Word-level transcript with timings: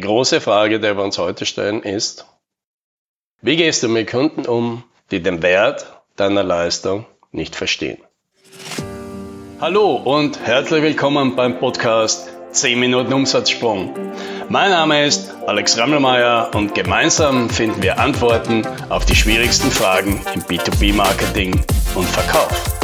Die 0.00 0.06
große 0.06 0.40
Frage, 0.40 0.80
die 0.80 0.96
wir 0.96 1.04
uns 1.04 1.18
heute 1.18 1.44
stellen, 1.44 1.82
ist, 1.82 2.24
wie 3.42 3.56
gehst 3.56 3.82
du 3.82 3.88
mit 3.88 4.10
Kunden 4.10 4.46
um, 4.46 4.82
die 5.10 5.22
den 5.22 5.42
Wert 5.42 5.92
deiner 6.16 6.42
Leistung 6.42 7.04
nicht 7.32 7.54
verstehen? 7.54 7.98
Hallo 9.60 9.96
und 9.96 10.40
herzlich 10.40 10.82
willkommen 10.82 11.36
beim 11.36 11.58
Podcast 11.58 12.30
10 12.52 12.80
Minuten 12.80 13.12
Umsatzsprung. 13.12 13.94
Mein 14.48 14.70
Name 14.70 15.04
ist 15.04 15.34
Alex 15.46 15.76
Rammelmeier 15.76 16.50
und 16.54 16.74
gemeinsam 16.74 17.50
finden 17.50 17.82
wir 17.82 17.98
Antworten 17.98 18.66
auf 18.88 19.04
die 19.04 19.14
schwierigsten 19.14 19.70
Fragen 19.70 20.24
im 20.32 20.40
B2B-Marketing 20.40 21.60
und 21.94 22.06
Verkauf. 22.06 22.79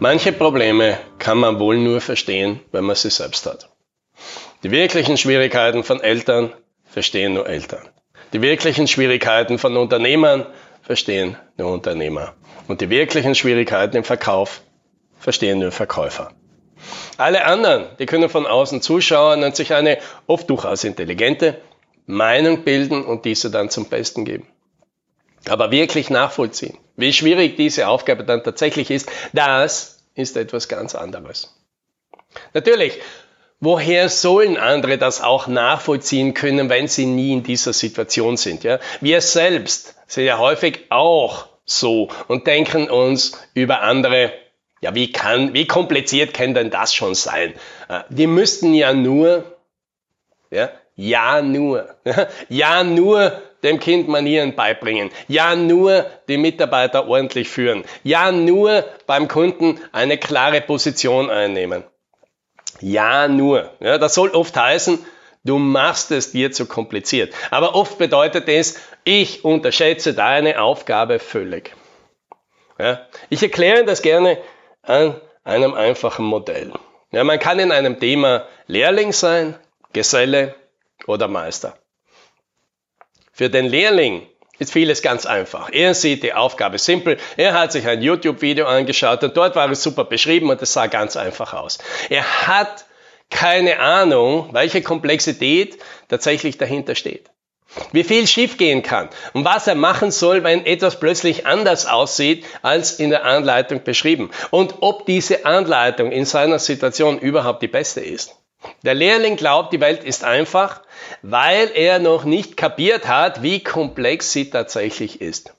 Manche 0.00 0.30
Probleme 0.30 0.96
kann 1.18 1.38
man 1.38 1.58
wohl 1.58 1.76
nur 1.76 2.00
verstehen, 2.00 2.60
wenn 2.70 2.84
man 2.84 2.94
sie 2.94 3.10
selbst 3.10 3.46
hat. 3.46 3.68
Die 4.62 4.70
wirklichen 4.70 5.16
Schwierigkeiten 5.16 5.82
von 5.82 6.00
Eltern 6.00 6.52
verstehen 6.84 7.34
nur 7.34 7.48
Eltern. 7.48 7.88
Die 8.32 8.40
wirklichen 8.40 8.86
Schwierigkeiten 8.86 9.58
von 9.58 9.76
Unternehmern 9.76 10.46
verstehen 10.82 11.36
nur 11.56 11.72
Unternehmer. 11.72 12.34
Und 12.68 12.80
die 12.80 12.90
wirklichen 12.90 13.34
Schwierigkeiten 13.34 13.96
im 13.96 14.04
Verkauf 14.04 14.62
verstehen 15.18 15.58
nur 15.58 15.72
Verkäufer. 15.72 16.30
Alle 17.16 17.44
anderen, 17.44 17.86
die 17.98 18.06
können 18.06 18.28
von 18.28 18.46
außen 18.46 18.80
zuschauen 18.80 19.42
und 19.42 19.56
sich 19.56 19.74
eine 19.74 19.98
oft 20.28 20.48
durchaus 20.48 20.84
intelligente 20.84 21.60
Meinung 22.06 22.62
bilden 22.62 23.04
und 23.04 23.24
diese 23.24 23.50
dann 23.50 23.68
zum 23.68 23.86
Besten 23.86 24.24
geben. 24.24 24.46
Aber 25.48 25.70
wirklich 25.70 26.10
nachvollziehen, 26.10 26.78
wie 26.96 27.12
schwierig 27.12 27.56
diese 27.56 27.88
Aufgabe 27.88 28.24
dann 28.24 28.42
tatsächlich 28.42 28.90
ist, 28.90 29.10
das 29.32 30.04
ist 30.14 30.36
etwas 30.36 30.68
ganz 30.68 30.94
anderes. 30.94 31.54
Natürlich, 32.54 33.00
woher 33.60 34.08
sollen 34.08 34.56
andere 34.56 34.98
das 34.98 35.22
auch 35.22 35.46
nachvollziehen 35.46 36.34
können, 36.34 36.68
wenn 36.68 36.88
sie 36.88 37.06
nie 37.06 37.32
in 37.32 37.42
dieser 37.42 37.72
Situation 37.72 38.36
sind? 38.36 38.64
Ja? 38.64 38.78
Wir 39.00 39.20
selbst 39.20 39.94
sind 40.06 40.24
ja 40.24 40.38
häufig 40.38 40.86
auch 40.90 41.46
so 41.64 42.08
und 42.28 42.46
denken 42.46 42.88
uns 42.88 43.32
über 43.54 43.82
andere, 43.82 44.32
ja, 44.80 44.94
wie 44.94 45.12
kann, 45.12 45.54
wie 45.54 45.66
kompliziert 45.66 46.34
kann 46.34 46.54
denn 46.54 46.70
das 46.70 46.94
schon 46.94 47.14
sein? 47.14 47.54
Äh, 47.88 48.00
wir 48.08 48.28
müssten 48.28 48.74
ja 48.74 48.92
nur, 48.92 49.57
ja, 50.50 50.70
ja 50.94 51.42
nur, 51.42 51.88
ja 52.48 52.84
nur 52.84 53.32
dem 53.62 53.80
Kind 53.80 54.08
Manieren 54.08 54.54
beibringen. 54.54 55.10
Ja, 55.26 55.56
nur 55.56 56.06
die 56.28 56.36
Mitarbeiter 56.36 57.08
ordentlich 57.08 57.48
führen. 57.48 57.84
Ja, 58.04 58.30
nur 58.30 58.84
beim 59.06 59.28
Kunden 59.28 59.80
eine 59.92 60.18
klare 60.18 60.60
Position 60.60 61.30
einnehmen. 61.30 61.84
Ja, 62.80 63.28
nur. 63.28 63.72
Ja, 63.80 63.98
das 63.98 64.14
soll 64.14 64.30
oft 64.30 64.56
heißen, 64.56 65.04
du 65.44 65.58
machst 65.58 66.10
es 66.12 66.30
dir 66.30 66.52
zu 66.52 66.66
kompliziert. 66.66 67.34
Aber 67.50 67.74
oft 67.74 67.98
bedeutet 67.98 68.48
es, 68.48 68.80
ich 69.04 69.44
unterschätze 69.44 70.14
deine 70.14 70.60
Aufgabe 70.60 71.18
völlig. 71.18 71.74
Ja, 72.78 73.06
ich 73.28 73.42
erkläre 73.42 73.84
das 73.84 74.02
gerne 74.02 74.38
an 74.82 75.20
einem 75.42 75.74
einfachen 75.74 76.24
Modell. 76.24 76.72
Ja, 77.10 77.24
man 77.24 77.38
kann 77.38 77.58
in 77.58 77.72
einem 77.72 77.98
Thema 77.98 78.44
Lehrling 78.66 79.12
sein, 79.12 79.56
Geselle 79.92 80.54
oder 81.06 81.28
Meister. 81.28 81.78
Für 83.32 83.48
den 83.48 83.66
Lehrling 83.66 84.26
ist 84.58 84.72
vieles 84.72 85.02
ganz 85.02 85.24
einfach. 85.24 85.70
Er 85.72 85.94
sieht 85.94 86.22
die 86.22 86.34
Aufgabe 86.34 86.78
simpel. 86.78 87.18
Er 87.36 87.54
hat 87.54 87.72
sich 87.72 87.86
ein 87.86 88.02
YouTube-Video 88.02 88.66
angeschaut 88.66 89.22
und 89.22 89.36
dort 89.36 89.54
war 89.54 89.70
es 89.70 89.82
super 89.82 90.04
beschrieben 90.04 90.50
und 90.50 90.60
es 90.60 90.72
sah 90.72 90.88
ganz 90.88 91.16
einfach 91.16 91.54
aus. 91.54 91.78
Er 92.10 92.46
hat 92.46 92.84
keine 93.30 93.78
Ahnung, 93.78 94.50
welche 94.52 94.82
Komplexität 94.82 95.78
tatsächlich 96.08 96.58
dahinter 96.58 96.94
steht. 96.94 97.30
Wie 97.92 98.02
viel 98.02 98.26
schiefgehen 98.26 98.82
kann 98.82 99.10
und 99.34 99.44
was 99.44 99.66
er 99.66 99.74
machen 99.74 100.10
soll, 100.10 100.42
wenn 100.42 100.64
etwas 100.64 100.98
plötzlich 100.98 101.46
anders 101.46 101.86
aussieht 101.86 102.46
als 102.62 102.92
in 102.98 103.10
der 103.10 103.24
Anleitung 103.26 103.84
beschrieben. 103.84 104.30
Und 104.50 104.76
ob 104.80 105.04
diese 105.04 105.44
Anleitung 105.44 106.10
in 106.10 106.24
seiner 106.24 106.58
Situation 106.58 107.18
überhaupt 107.18 107.62
die 107.62 107.68
beste 107.68 108.00
ist. 108.00 108.34
Der 108.82 108.94
Lehrling 108.94 109.36
glaubt, 109.36 109.72
die 109.72 109.80
Welt 109.80 110.04
ist 110.04 110.24
einfach, 110.24 110.82
weil 111.22 111.70
er 111.74 111.98
noch 111.98 112.24
nicht 112.24 112.56
kapiert 112.56 113.06
hat, 113.06 113.42
wie 113.42 113.62
komplex 113.62 114.32
sie 114.32 114.50
tatsächlich 114.50 115.20
ist. 115.20 115.52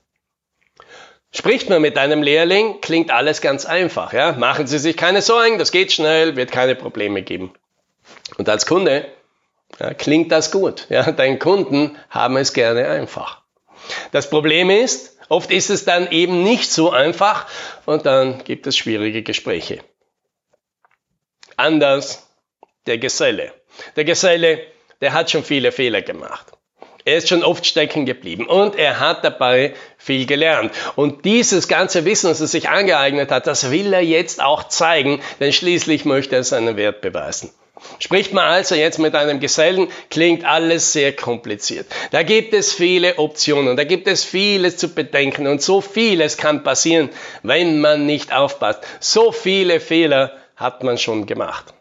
Spricht 1.32 1.70
man 1.70 1.82
mit 1.82 1.98
einem 1.98 2.24
Lehrling, 2.24 2.82
klingt 2.82 3.12
alles 3.12 3.42
ganz 3.42 3.66
einfach. 3.66 4.14
Ja? 4.14 4.32
Machen 4.34 4.68
Sie 4.68 4.80
sich 4.80 4.98
keine 4.98 5.22
Sorgen, 5.22 5.60
das 5.60 5.72
geht 5.72 5.92
schnell, 5.92 6.36
wird 6.36 6.52
keine 6.52 6.76
Probleme 6.76 7.22
geben. 7.22 7.54
Und 8.38 8.50
als 8.50 8.66
Kunde 8.66 9.06
ja, 9.80 9.94
klingt 9.94 10.32
das 10.32 10.52
gut. 10.52 10.88
Ja? 10.90 11.12
Deine 11.12 11.38
Kunden 11.38 11.98
haben 12.10 12.36
es 12.38 12.54
gerne 12.54 12.88
einfach. 12.88 13.42
Das 14.12 14.30
Problem 14.30 14.70
ist, 14.70 15.18
oft 15.30 15.52
ist 15.52 15.70
es 15.70 15.86
dann 15.86 16.12
eben 16.12 16.44
nicht 16.44 16.72
so 16.72 16.90
einfach 16.90 17.46
und 17.86 18.06
dann 18.06 18.44
gibt 18.44 18.66
es 18.66 18.76
schwierige 18.76 19.22
Gespräche. 19.22 19.80
Anders 21.58 22.29
der 22.90 22.98
Geselle. 22.98 23.54
Der 23.96 24.04
Geselle, 24.04 24.60
der 25.00 25.14
hat 25.14 25.32
schon 25.32 25.44
viele 25.44 25.72
Fehler 25.72 26.02
gemacht. 26.02 26.48
Er 27.06 27.18
ist 27.18 27.30
schon 27.30 27.44
oft 27.44 27.66
stecken 27.66 28.06
geblieben 28.06 28.46
und 28.46 28.76
er 28.76 29.00
hat 29.00 29.24
dabei 29.24 29.74
viel 29.98 30.26
gelernt. 30.26 30.74
Und 30.96 31.24
dieses 31.24 31.68
ganze 31.68 32.04
Wissen, 32.04 32.28
das 32.28 32.42
er 32.42 32.48
sich 32.48 32.68
angeeignet 32.68 33.32
hat, 33.32 33.48
das 33.48 33.72
will 33.72 33.94
er 33.94 34.04
jetzt 34.04 34.44
auch 34.44 34.68
zeigen, 34.68 35.22
denn 35.40 35.54
schließlich 35.54 36.04
möchte 36.04 36.36
er 36.36 36.44
seinen 36.44 36.76
Wert 36.76 37.02
beweisen. 37.02 37.52
Spricht 38.00 38.34
man 38.34 38.44
also 38.44 38.76
jetzt 38.76 39.00
mit 39.00 39.16
einem 39.16 39.40
Gesellen, 39.40 39.88
klingt 40.10 40.44
alles 40.44 40.92
sehr 40.92 41.16
kompliziert. 41.16 41.88
Da 42.12 42.24
gibt 42.24 42.54
es 42.54 42.74
viele 42.74 43.18
Optionen, 43.18 43.78
da 43.78 43.86
gibt 43.86 44.08
es 44.08 44.26
vieles 44.26 44.76
zu 44.76 44.94
bedenken 44.94 45.48
und 45.48 45.62
so 45.62 45.80
vieles 45.80 46.36
kann 46.36 46.64
passieren, 46.64 47.10
wenn 47.42 47.80
man 47.80 48.06
nicht 48.06 48.34
aufpasst. 48.34 48.82
So 49.00 49.32
viele 49.32 49.80
Fehler 49.80 50.34
hat 50.58 50.84
man 50.84 50.98
schon 50.98 51.26
gemacht. 51.26 51.74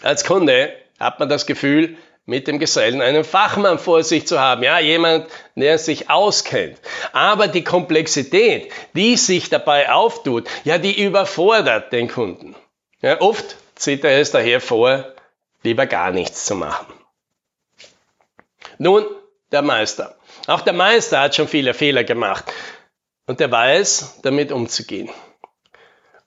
Als 0.00 0.24
Kunde 0.24 0.72
hat 0.98 1.20
man 1.20 1.28
das 1.28 1.46
Gefühl, 1.46 1.96
mit 2.24 2.46
dem 2.46 2.58
Gesellen 2.58 3.02
einen 3.02 3.24
Fachmann 3.24 3.78
vor 3.78 4.04
sich 4.04 4.26
zu 4.26 4.38
haben, 4.38 4.62
ja, 4.62 4.78
jemand, 4.78 5.26
der 5.56 5.78
sich 5.78 6.08
auskennt. 6.08 6.78
Aber 7.12 7.48
die 7.48 7.64
Komplexität, 7.64 8.72
die 8.94 9.16
sich 9.16 9.50
dabei 9.50 9.90
auftut, 9.90 10.48
ja, 10.64 10.78
die 10.78 11.02
überfordert 11.02 11.92
den 11.92 12.08
Kunden. 12.08 12.54
Ja, 13.00 13.20
oft 13.20 13.56
zieht 13.74 14.04
er 14.04 14.20
es 14.20 14.30
daher 14.30 14.60
vor, 14.60 15.04
lieber 15.64 15.86
gar 15.86 16.12
nichts 16.12 16.46
zu 16.46 16.54
machen. 16.54 16.94
Nun, 18.78 19.04
der 19.50 19.62
Meister. 19.62 20.16
Auch 20.46 20.60
der 20.60 20.72
Meister 20.72 21.20
hat 21.20 21.34
schon 21.34 21.48
viele 21.48 21.74
Fehler 21.74 22.04
gemacht 22.04 22.44
und 23.26 23.40
er 23.40 23.50
weiß, 23.50 24.20
damit 24.22 24.52
umzugehen. 24.52 25.10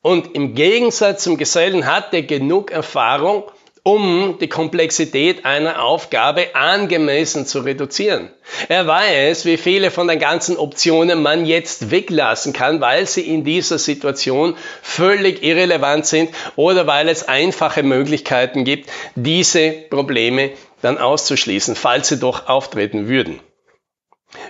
Und 0.01 0.35
im 0.35 0.53
Gegensatz 0.53 1.23
zum 1.23 1.37
Gesellen 1.37 1.87
hat 1.87 2.13
er 2.13 2.21
genug 2.21 2.69
Erfahrung, 2.69 3.51
um 3.87 4.39
die 4.41 4.49
Komplexität 4.49 5.45
einer 5.45 5.83
Aufgabe 5.83 6.55
angemessen 6.55 7.45
zu 7.45 7.59
reduzieren. 7.59 8.31
Er 8.67 8.87
weiß, 8.87 9.45
wie 9.45 9.57
viele 9.57 9.91
von 9.91 10.07
den 10.07 10.17
ganzen 10.17 10.57
Optionen 10.57 11.21
man 11.21 11.45
jetzt 11.45 11.91
weglassen 11.91 12.51
kann, 12.51 12.81
weil 12.81 13.05
sie 13.05 13.21
in 13.21 13.43
dieser 13.43 13.77
Situation 13.77 14.57
völlig 14.81 15.43
irrelevant 15.43 16.07
sind 16.07 16.31
oder 16.55 16.87
weil 16.87 17.07
es 17.09 17.27
einfache 17.27 17.83
Möglichkeiten 17.83 18.63
gibt, 18.63 18.89
diese 19.13 19.69
Probleme 19.69 20.49
dann 20.81 20.97
auszuschließen, 20.97 21.75
falls 21.75 22.07
sie 22.07 22.17
doch 22.17 22.49
auftreten 22.49 23.07
würden. 23.07 23.39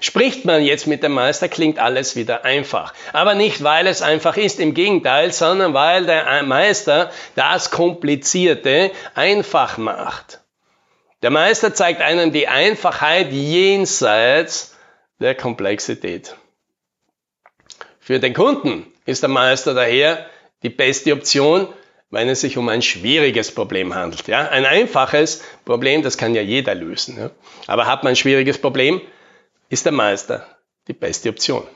Spricht 0.02 0.46
man 0.46 0.64
jetzt 0.64 0.88
mit 0.88 1.04
dem 1.04 1.14
Meister, 1.14 1.48
klingt 1.48 1.80
alles 1.80 2.16
wieder 2.16 2.46
einfach. 2.46 2.94
Aber 3.14 3.36
nicht, 3.36 3.64
weil 3.64 3.88
es 3.88 4.02
einfach 4.02 4.38
ist, 4.38 4.60
im 4.60 4.74
Gegenteil, 4.74 5.32
sondern 5.32 5.74
weil 5.74 6.06
der 6.06 6.44
Meister 6.44 7.12
das 7.36 7.72
Komplizierte 7.72 8.92
einfach 9.14 9.78
macht. 9.78 10.42
Der 11.22 11.32
Meister 11.32 11.74
zeigt 11.74 12.02
einem 12.02 12.32
die 12.32 12.48
Einfachheit 12.48 13.32
jenseits 13.32 14.76
der 15.20 15.34
Komplexität. 15.34 16.36
Für 18.00 18.20
den 18.20 18.34
Kunden 18.34 18.86
ist 19.06 19.24
der 19.24 19.30
Meister 19.30 19.74
daher 19.74 20.26
die 20.62 20.70
beste 20.70 21.14
Option, 21.14 21.68
wenn 22.12 22.30
es 22.30 22.42
sich 22.42 22.58
um 22.58 22.70
ein 22.70 22.82
schwieriges 22.82 23.54
Problem 23.54 23.96
handelt. 23.96 24.28
Ja, 24.28 24.48
ein 24.50 24.66
einfaches 24.66 25.44
Problem, 25.66 26.04
das 26.04 26.18
kann 26.18 26.36
ja 26.36 26.42
jeder 26.42 26.76
lösen. 26.76 27.18
Ja. 27.18 27.32
Aber 27.68 27.88
hat 27.88 28.04
man 28.04 28.14
ein 28.14 28.16
schwieriges 28.16 28.58
Problem, 28.58 29.02
ist 29.70 29.86
der 29.86 29.94
Meister 29.94 30.46
die 30.88 30.94
beste 30.94 31.30
Option. 31.30 31.68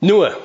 Nur, 0.00 0.36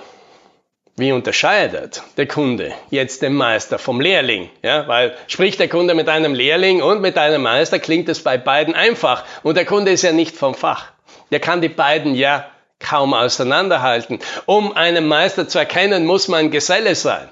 wie 0.98 1.12
unterscheidet 1.12 2.04
der 2.18 2.28
Kunde 2.28 2.74
jetzt 2.90 3.22
den 3.22 3.34
Meister 3.34 3.78
vom 3.78 4.00
Lehrling? 4.00 4.50
Ja, 4.62 4.88
weil 4.88 5.18
spricht 5.28 5.60
der 5.60 5.70
Kunde 5.70 5.94
mit 5.94 6.08
einem 6.10 6.34
Lehrling 6.34 6.82
und 6.82 7.02
mit 7.02 7.18
einem 7.18 7.42
Meister, 7.42 7.80
klingt 7.80 8.10
es 8.10 8.24
bei 8.24 8.38
beiden 8.38 8.74
einfach. 8.74 9.26
Und 9.44 9.56
der 9.56 9.66
Kunde 9.66 9.92
ist 9.92 10.04
ja 10.04 10.12
nicht 10.12 10.36
vom 10.36 10.56
Fach. 10.56 10.92
Der 11.32 11.40
kann 11.40 11.62
die 11.62 11.70
beiden 11.70 12.16
ja 12.16 12.50
kaum 12.80 13.14
auseinanderhalten. 13.14 14.20
Um 14.46 14.72
einen 14.74 15.08
Meister 15.08 15.48
zu 15.48 15.60
erkennen, 15.60 16.06
muss 16.06 16.28
man 16.28 16.52
Geselle 16.52 16.96
sein. 16.96 17.30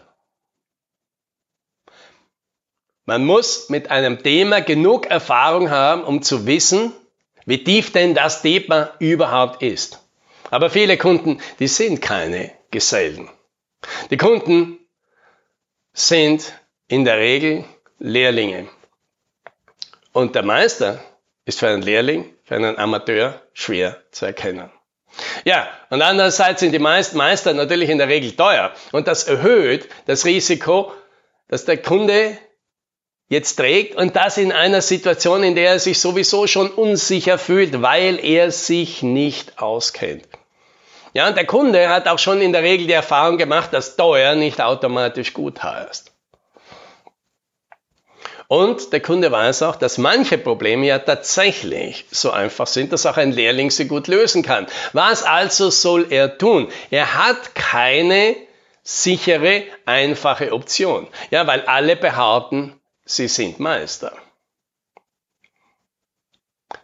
Man 3.06 3.26
muss 3.26 3.70
mit 3.70 3.92
einem 3.92 4.24
Thema 4.24 4.62
genug 4.62 5.08
Erfahrung 5.08 5.70
haben, 5.70 6.04
um 6.04 6.22
zu 6.22 6.46
wissen, 6.46 6.94
wie 7.46 7.64
tief 7.64 7.92
denn 7.92 8.14
das 8.14 8.42
Thema 8.42 8.94
überhaupt 9.00 9.62
ist. 9.62 10.00
Aber 10.50 10.70
viele 10.70 10.98
Kunden, 10.98 11.42
die 11.60 11.68
sind 11.68 12.02
keine 12.02 12.52
Gesellen. 12.72 13.30
Die 14.10 14.18
Kunden 14.18 14.80
sind 15.94 16.54
in 16.88 17.06
der 17.06 17.18
Regel 17.18 17.66
Lehrlinge. 18.00 18.68
Und 20.12 20.36
der 20.36 20.44
Meister 20.44 21.04
ist 21.46 21.60
für 21.60 21.70
einen 21.70 21.82
Lehrling, 21.82 22.34
für 22.44 22.56
einen 22.56 22.78
Amateur 22.78 23.42
schwer 23.54 24.02
zu 24.12 24.26
erkennen. 24.26 24.70
Ja, 25.46 25.68
und 25.90 26.02
andererseits 26.02 26.62
sind 26.62 26.72
die 26.72 26.80
meisten 26.80 27.18
Meister 27.18 27.54
natürlich 27.54 27.90
in 27.90 27.98
der 27.98 28.08
Regel 28.08 28.36
teuer. 28.36 28.74
Und 28.92 29.08
das 29.08 29.26
erhöht 29.26 29.88
das 30.06 30.26
Risiko, 30.26 30.92
dass 31.48 31.66
der 31.66 31.78
Kunde 31.78 32.38
jetzt 33.30 33.56
trägt 33.56 33.96
und 33.96 34.16
das 34.16 34.38
in 34.38 34.52
einer 34.52 34.82
Situation, 34.82 35.44
in 35.44 35.56
der 35.56 35.72
er 35.72 35.80
sich 35.80 36.00
sowieso 36.00 36.48
schon 36.48 36.70
unsicher 36.70 37.38
fühlt, 37.38 37.82
weil 37.82 38.24
er 38.24 38.52
sich 38.52 39.02
nicht 39.04 39.60
auskennt. 39.60 40.28
Ja, 41.14 41.28
und 41.28 41.38
der 41.38 41.46
Kunde 41.46 41.90
hat 41.90 42.08
auch 42.08 42.20
schon 42.20 42.42
in 42.42 42.54
der 42.54 42.64
Regel 42.64 42.88
die 42.88 42.94
Erfahrung 42.94 43.38
gemacht, 43.38 43.72
dass 43.72 43.96
teuer 43.96 44.36
nicht 44.36 44.62
automatisch 44.62 45.34
gut 45.34 45.62
heißt. 45.62 46.12
Und 48.48 48.94
der 48.94 49.00
Kunde 49.00 49.32
weiß 49.32 49.64
auch, 49.64 49.76
dass 49.76 49.98
manche 49.98 50.38
Probleme 50.38 50.86
ja 50.86 51.00
tatsächlich 51.00 52.06
so 52.12 52.32
einfach 52.32 52.68
sind, 52.68 52.94
dass 52.94 53.06
auch 53.06 53.18
ein 53.18 53.32
Lehrling 53.32 53.72
sie 53.72 53.88
gut 53.88 54.08
lösen 54.08 54.44
kann. 54.44 54.68
Was 54.92 55.24
also 55.24 55.70
soll 55.70 56.08
er 56.12 56.38
tun? 56.38 56.68
Er 56.92 57.16
hat 57.16 57.56
keine 57.56 58.36
sichere, 58.84 59.64
einfache 59.86 60.52
Option. 60.52 61.08
Ja, 61.32 61.48
weil 61.48 61.62
alle 61.62 61.96
behaupten, 61.96 62.80
Sie 63.06 63.28
sind 63.28 63.60
Meister. 63.60 64.14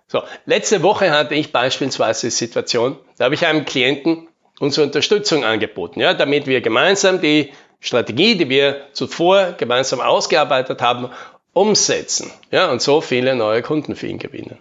So, 0.07 0.24
letzte 0.45 0.81
Woche 0.81 1.12
hatte 1.12 1.36
ich 1.36 1.51
beispielsweise 1.51 2.27
die 2.27 2.31
Situation, 2.31 2.98
da 3.18 3.25
habe 3.25 3.36
ich 3.36 3.45
einem 3.45 3.66
Klienten 3.66 4.27
unsere 4.60 4.88
Unterstützung 4.88 5.45
angeboten, 5.45 6.00
ja, 6.00 6.13
damit 6.13 6.48
wir 6.48 6.62
gemeinsam 6.62 7.21
die 7.21 7.54
Strategie, 7.80 8.36
die 8.36 8.50
wir 8.50 8.88
zuvor 8.92 9.54
gemeinsam 9.54 10.01
ausgearbeitet 10.01 10.81
haben, 10.81 11.10
umsetzen 11.54 12.31
ja, 12.51 12.72
und 12.72 12.81
so 12.81 13.01
viele 13.01 13.36
neue 13.36 13.62
Kunden 13.62 13.95
für 13.95 14.07
ihn 14.07 14.19
gewinnen. 14.19 14.57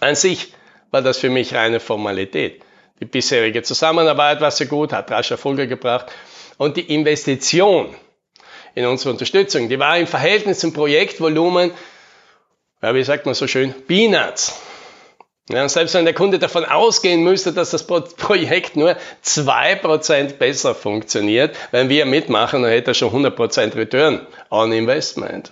An 0.00 0.14
sich 0.14 0.54
war 0.90 1.02
das 1.02 1.18
für 1.18 1.30
mich 1.30 1.54
reine 1.54 1.80
Formalität. 1.80 2.62
Die 3.00 3.06
bisherige 3.06 3.62
Zusammenarbeit 3.62 4.40
war 4.40 4.50
sehr 4.50 4.66
gut, 4.66 4.92
hat 4.92 5.10
rasch 5.10 5.30
Erfolge 5.30 5.66
gebracht 5.66 6.06
und 6.58 6.76
die 6.76 6.94
Investition 6.94 7.94
in 8.74 8.86
unsere 8.86 9.10
Unterstützung. 9.10 9.68
Die 9.68 9.78
war 9.78 9.98
im 9.98 10.06
Verhältnis 10.06 10.60
zum 10.60 10.72
Projektvolumen, 10.72 11.72
ja, 12.82 12.94
wie 12.94 13.04
sagt 13.04 13.26
man 13.26 13.34
so 13.34 13.46
schön, 13.46 13.74
Peanuts. 13.86 14.60
Ja, 15.50 15.68
selbst 15.68 15.94
wenn 15.94 16.04
der 16.04 16.14
Kunde 16.14 16.38
davon 16.38 16.64
ausgehen 16.64 17.24
müsste, 17.24 17.52
dass 17.52 17.70
das 17.70 17.84
Projekt 17.84 18.76
nur 18.76 18.96
2% 19.24 20.34
besser 20.34 20.76
funktioniert, 20.76 21.56
wenn 21.72 21.88
wir 21.88 22.06
mitmachen, 22.06 22.62
dann 22.62 22.70
hätte 22.70 22.92
er 22.92 22.94
schon 22.94 23.10
100% 23.10 23.74
Return 23.74 24.26
on 24.48 24.70
Investment. 24.70 25.50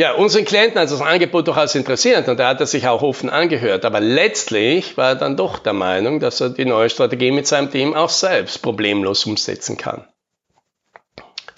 Ja, 0.00 0.12
unseren 0.12 0.44
Klienten 0.44 0.80
hat 0.80 0.90
das 0.90 1.00
Angebot 1.00 1.48
durchaus 1.48 1.74
interessiert 1.74 2.28
und 2.28 2.38
er 2.38 2.48
hat 2.48 2.60
es 2.60 2.70
sich 2.70 2.86
auch 2.86 3.02
offen 3.02 3.30
angehört. 3.30 3.84
Aber 3.84 4.00
letztlich 4.00 4.96
war 4.96 5.10
er 5.10 5.14
dann 5.16 5.36
doch 5.36 5.58
der 5.58 5.72
Meinung, 5.72 6.20
dass 6.20 6.40
er 6.40 6.50
die 6.50 6.64
neue 6.64 6.88
Strategie 6.88 7.32
mit 7.32 7.48
seinem 7.48 7.70
Team 7.70 7.94
auch 7.94 8.08
selbst 8.08 8.62
problemlos 8.62 9.26
umsetzen 9.26 9.76
kann. 9.76 10.06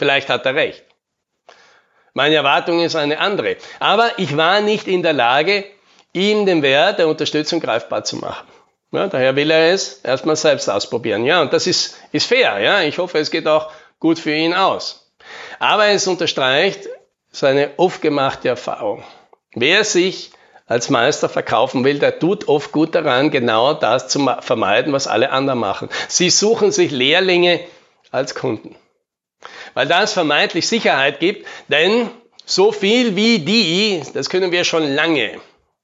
Vielleicht 0.00 0.30
hat 0.30 0.46
er 0.46 0.54
recht. 0.54 0.82
Meine 2.14 2.34
Erwartung 2.34 2.80
ist 2.80 2.96
eine 2.96 3.18
andere. 3.18 3.58
Aber 3.80 4.12
ich 4.16 4.34
war 4.34 4.62
nicht 4.62 4.88
in 4.88 5.02
der 5.02 5.12
Lage, 5.12 5.66
ihm 6.14 6.46
den 6.46 6.62
Wert 6.62 6.98
der 6.98 7.06
Unterstützung 7.06 7.60
greifbar 7.60 8.02
zu 8.02 8.16
machen. 8.16 8.48
Ja, 8.92 9.08
daher 9.08 9.36
will 9.36 9.50
er 9.50 9.74
es 9.74 10.00
erstmal 10.02 10.36
selbst 10.36 10.70
ausprobieren. 10.70 11.26
Ja, 11.26 11.42
und 11.42 11.52
das 11.52 11.66
ist, 11.66 11.98
ist 12.12 12.26
fair. 12.26 12.60
Ja, 12.60 12.80
ich 12.80 12.96
hoffe, 12.96 13.18
es 13.18 13.30
geht 13.30 13.46
auch 13.46 13.70
gut 13.98 14.18
für 14.18 14.32
ihn 14.32 14.54
aus. 14.54 15.12
Aber 15.58 15.88
es 15.88 16.06
unterstreicht 16.06 16.88
seine 17.30 17.72
oft 17.76 18.00
gemachte 18.00 18.48
Erfahrung. 18.48 19.04
Wer 19.54 19.84
sich 19.84 20.30
als 20.66 20.88
Meister 20.88 21.28
verkaufen 21.28 21.84
will, 21.84 21.98
der 21.98 22.18
tut 22.18 22.48
oft 22.48 22.72
gut 22.72 22.94
daran, 22.94 23.30
genau 23.30 23.74
das 23.74 24.08
zu 24.08 24.26
vermeiden, 24.40 24.94
was 24.94 25.06
alle 25.06 25.28
anderen 25.30 25.58
machen. 25.58 25.90
Sie 26.08 26.30
suchen 26.30 26.72
sich 26.72 26.90
Lehrlinge 26.90 27.60
als 28.10 28.34
Kunden 28.34 28.76
weil 29.74 29.86
das 29.86 30.12
vermeintlich 30.12 30.68
Sicherheit 30.68 31.20
gibt, 31.20 31.46
denn 31.68 32.10
so 32.44 32.72
viel 32.72 33.16
wie 33.16 33.38
die, 33.38 34.02
das 34.14 34.28
können 34.28 34.52
wir 34.52 34.64
schon 34.64 34.94
lange. 34.94 35.40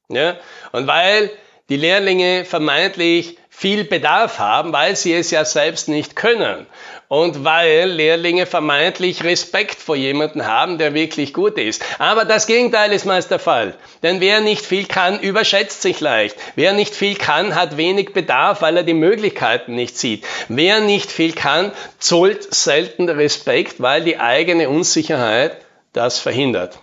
Ja? 0.09 0.37
Und 0.73 0.87
weil 0.87 1.31
die 1.69 1.77
Lehrlinge 1.77 2.45
vermeintlich 2.45 3.39
viel 3.49 3.85
Bedarf 3.85 4.39
haben, 4.39 4.73
weil 4.73 4.97
sie 4.97 5.15
es 5.15 5.31
ja 5.31 5.45
selbst 5.47 5.89
nicht 5.89 6.15
können. 6.15 6.67
Und 7.09 7.45
weil 7.45 7.89
Lehrlinge 7.89 8.45
vermeintlich 8.45 9.25
Respekt 9.25 9.77
vor 9.77 9.97
jemanden 9.97 10.47
haben, 10.47 10.77
der 10.77 10.93
wirklich 10.93 11.33
gut 11.33 11.57
ist. 11.57 11.83
Aber 11.99 12.25
das 12.25 12.47
Gegenteil 12.47 12.93
ist 12.93 13.07
meist 13.07 13.31
der 13.31 13.39
Fall. 13.39 13.75
Denn 14.03 14.21
wer 14.21 14.41
nicht 14.41 14.67
viel 14.67 14.87
kann, 14.87 15.19
überschätzt 15.21 15.83
sich 15.83 16.01
leicht. 16.01 16.37
Wer 16.55 16.75
nicht 16.75 16.95
viel 16.95 17.15
kann, 17.15 17.55
hat 17.55 17.77
wenig 17.77 18.13
Bedarf, 18.13 18.61
weil 18.61 18.77
er 18.77 18.83
die 18.83 18.93
Möglichkeiten 18.93 19.75
nicht 19.75 19.97
sieht. 19.97 20.27
Wer 20.49 20.81
nicht 20.81 21.11
viel 21.11 21.33
kann, 21.33 21.73
zollt 21.99 22.55
selten 22.55 23.09
Respekt, 23.09 23.81
weil 23.81 24.05
die 24.05 24.19
eigene 24.19 24.69
Unsicherheit 24.69 25.57
das 25.93 26.19
verhindert. 26.19 26.79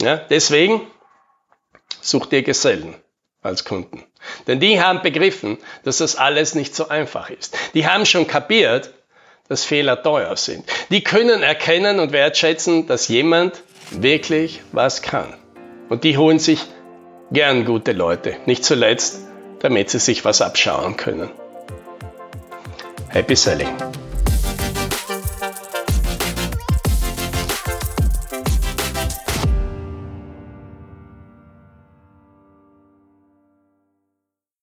Ja, 0.00 0.16
deswegen 0.16 0.80
sucht 2.00 2.32
ihr 2.32 2.42
Gesellen 2.42 2.96
als 3.48 3.64
Kunden. 3.64 4.04
Denn 4.46 4.60
die 4.60 4.80
haben 4.80 5.02
begriffen, 5.02 5.58
dass 5.84 5.98
das 5.98 6.16
alles 6.16 6.54
nicht 6.54 6.74
so 6.74 6.88
einfach 6.88 7.30
ist. 7.30 7.56
Die 7.74 7.86
haben 7.86 8.06
schon 8.06 8.26
kapiert, 8.26 8.90
dass 9.48 9.64
Fehler 9.64 10.02
teuer 10.02 10.36
sind. 10.36 10.64
Die 10.90 11.02
können 11.02 11.42
erkennen 11.42 11.98
und 11.98 12.12
wertschätzen, 12.12 12.86
dass 12.86 13.08
jemand 13.08 13.62
wirklich 13.90 14.60
was 14.72 15.02
kann. 15.02 15.34
Und 15.88 16.04
die 16.04 16.18
holen 16.18 16.38
sich 16.38 16.60
gern 17.30 17.64
gute 17.64 17.92
Leute, 17.92 18.36
nicht 18.46 18.64
zuletzt, 18.64 19.20
damit 19.60 19.90
sie 19.90 19.98
sich 19.98 20.24
was 20.24 20.40
abschauen 20.40 20.96
können. 20.96 21.30
Happy 23.08 23.34
Selling! 23.34 23.97